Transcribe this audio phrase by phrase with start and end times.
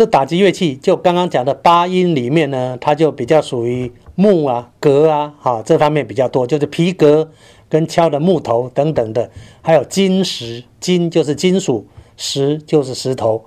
[0.00, 7.30] 这打击乐器就刚刚讲的八音里面呢，它就比较属于木啊、革啊，哈这方面比较多，就是皮革
[7.68, 11.86] 跟敲的木头等等的，还有金石，金就是金属，
[12.16, 13.44] 石就是石头，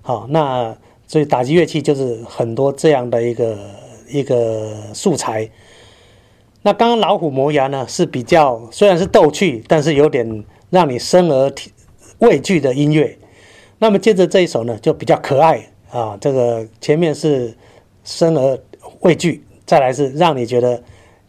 [0.00, 0.74] 好，那
[1.06, 3.58] 所以打击乐器就是很多这样的一个
[4.08, 5.50] 一个素材。
[6.62, 11.52] 那刚刚老虎磨牙呢是比较虽然是逗趣，但是有点让你生而
[12.20, 13.18] 畏惧的音乐。
[13.80, 17.54] 那么接着这一首呢就比较可爱啊，这个前面是
[18.04, 18.58] 生而
[19.00, 20.82] 畏惧，再来是让你觉得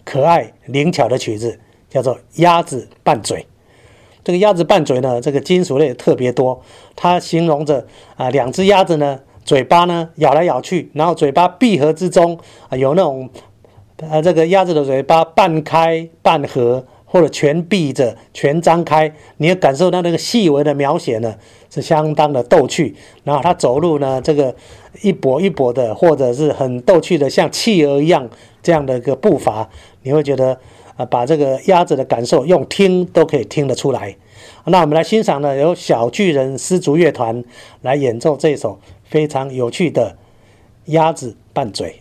[0.04, 3.40] 可爱灵巧的曲子，叫做《鸭子拌嘴》。
[4.24, 6.62] 这个鸭子拌嘴呢，这个金属类特别多，
[6.96, 13.30] 它形容着啊两只鸭子呢嘴巴呢咬来咬去，然后嘴巴闭合之中啊有那种。
[14.10, 21.36] 啊，这个鸭子的嘴巴半开半合，或者全闭着、全张开，你要感受到那个细微的描写呢，
[21.70, 22.96] 是相当的逗趣。
[23.26, 24.56] 然后它走路呢，这个
[25.02, 28.30] 一跛一跛的，或者是很逗趣的，像企鹅一样
[28.64, 29.70] 这样的一个步伐，
[30.04, 30.58] 你会觉得
[30.96, 34.16] 啊，把这个鸭子的感受用听都可以听得出来。
[34.64, 37.44] 那我们来欣赏呢，由小巨人丝竹乐团
[37.82, 40.16] 来演奏这首非常有趣的
[40.86, 42.01] 鸭子拌嘴。